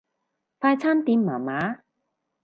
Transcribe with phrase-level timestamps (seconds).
[0.59, 1.81] 快餐店麻麻